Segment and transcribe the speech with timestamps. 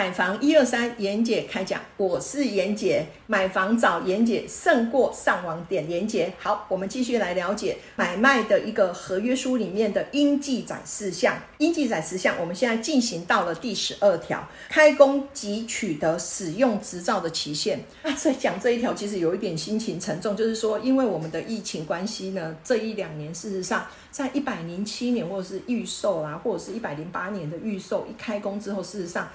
[0.00, 6.32] 买房一二三，严姐开讲，我是严姐，买房找严姐胜过上网点严姐。
[6.38, 11.36] 好，我们继续来了解买卖的一个合约书里面的应记载事项。
[11.58, 17.84] 应记载事项，我们现在进行到了第十二条，开工及取得使用执照的期限。
[18.02, 29.28] 那在讲这一条，其实有一点心情沉重，就是说，因为我们的疫情关系呢，这一两年事实上，在一百零七年或者是预售啊，或者是一百零八年的预售一开工之后，事实上。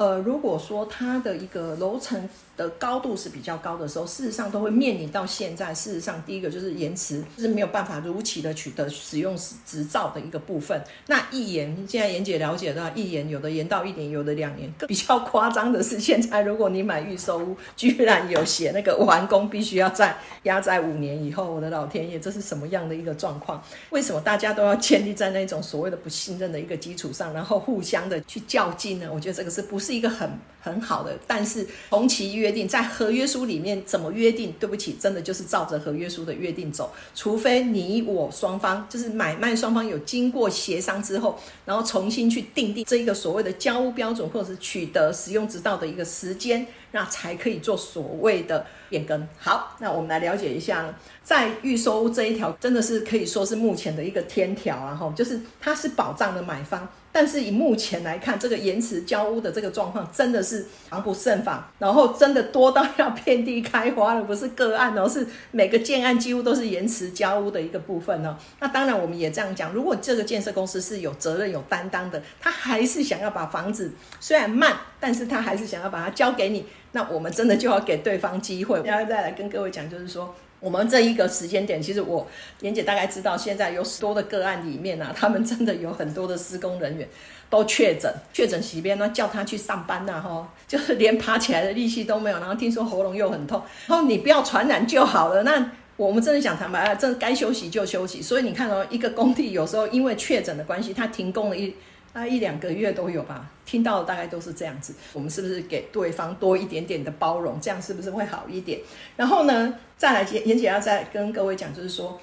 [0.00, 5.74] 呃，如果说它的一个楼层的高度是比较高的时候，事实上都会面临到现在。
[5.74, 9.36] 事实上，第一个就是延迟，就是没有办法如期的取得使用
[9.66, 10.82] 执照的一个部分。
[11.08, 14.72] 那一延，现在严姐了解到，一延有的延到一年，有的两年。
[14.78, 21.52] 更比较夸张的是，现在如果你买预售屋，居然有写那个完工必须要在压在五年以后。
[21.52, 23.62] 我的老天爷，这是什么样的一个状况？
[23.90, 29.06] 为什么大家都要建立在那种所谓的不信任的一个基础上，然后互相的去较劲呢？
[29.12, 29.89] 我觉得这个是不是？
[29.90, 30.30] 是一个很
[30.62, 34.54] 很好的，但是同期约定在合约书里面怎么约定？
[34.60, 49.26] 对不起，真的就是照着合约书的约定走，除非你我双方就是买卖双方有经过协商之后，然后重新去定定这一个所谓的交屋标准，或者是取得使用执照的一个时间，那才可以做所谓的变更。
[49.38, 56.86] 好，那我们来了解一下，在预售这一条真的是可以说是目前的一个天条啊，哈，就是它是保障了买方。
[57.12, 68.36] 但是以目前来看，这个延迟交屋的这个状况真的是防不胜防，然后真的多到要遍地开花了，不是个案哦，是每个建案几乎都是延迟交屋的一个部分哦。
[68.60, 78.80] 那当然我们也这样讲，如果这个建设公司是有责任有担当的，他还是想要把房子虽然慢，但是他还是想要把它交给你，那我们真的就要给对方机会。
[78.84, 80.34] 然后再来跟各位讲，就是说。
[80.60, 82.26] 我们这一个时间点，其实我
[82.60, 87.08] 妍姐大概知道，现在有多的个案里面啊，他们真的有很多的施工人员
[87.48, 95.42] 都确诊，确诊席边呢叫他去上班呐，哈， 就是连爬起来的力气都没有，然后听说喉咙又很痛，然后你不要传染就好了。
[95.42, 98.20] 那我们真的想坦白，真该休息就休息。
[98.20, 101.74] 所以你看哦，一个工地有时候因为确诊的关系，他停工了一。
[102.12, 104.94] 那一两个月都有吧，听到大概都是这样子。
[105.12, 108.80] 我们是不是给对方多一点点的包容，这样是不是会好一点？
[109.16, 112.20] 然后呢，再来严严姐要再跟各位讲，就是说，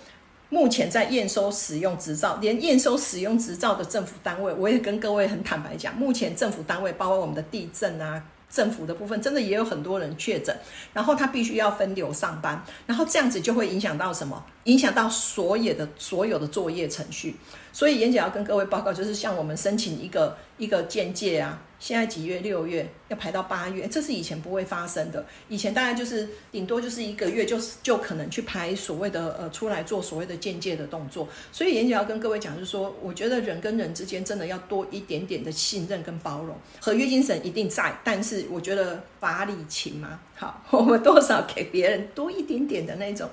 [0.49, 8.23] 目前在验收使用执照，连验收使用执照的政府单位，我也跟各位很坦白讲，目前政府单位包括我们的地震啊。
[8.49, 10.57] 政府的部分真的也有很多人确诊，
[10.93, 14.41] 然后他必须要分流上班，然后这样子就会影响到什么？
[14.67, 17.35] 影响到所有的所有的作业程序。
[17.73, 21.61] 所以严姐要跟各位报告，就是像我们申请一个一个鉴界啊。
[21.79, 22.39] 现在几月？
[22.39, 25.23] 六月要排到八月，这是以前不会发生的。
[25.47, 31.29] 以前大概就是顶多就是一个月，就是就可能去排所谓的呃出来做所谓的间接的动作。
[31.51, 43.29] 所以严姐要跟各位讲，就是说，我觉得人跟人之间真的要多一点点的信任跟包容，合约精神一定在，但是我觉得法理情嘛，好， 我们多少给别人多一点点的那种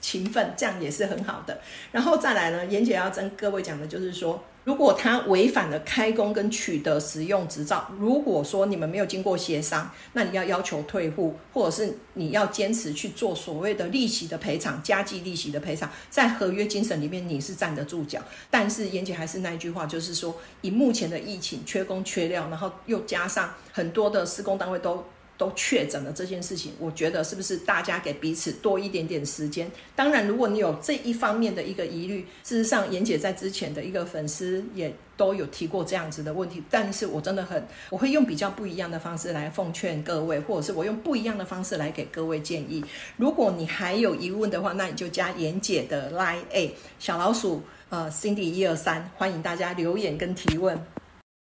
[0.00, 1.60] 勤奋，这样也是很好的。
[1.90, 4.42] 然后再来呢，严姐要跟各位讲的就是说。
[4.64, 18.20] 如果他违反了开工跟取得使用执照，如果说你们没有经过协商，那你要要求退户，或者是你要坚持去做所谓的利息的赔偿、加计利息的赔偿，在合约精神里面你是站得住脚。
[18.52, 25.04] 但是严姐还是那一句话，就是说以目前的疫情缺工缺料，然后又加上很多的施工单位都。
[25.42, 29.68] 都确诊了这件事情，我觉得是不是大家给彼此多一点点时间？
[29.96, 36.62] 当然，如果你有这一方面的一个疑虑，事实上，妍姐在之前的一个粉丝也都有提过这样子的问题。
[36.70, 42.84] 但是我真的很，我会用比较不一样的方式来奉劝各位，或者是我用不一样的方式来给各位建议。
[43.16, 50.78] 如果你还有疑问的话，那你就加妍姐的 Line A 小老鼠呃 Cindy 一二三，欢迎大家留言跟提问。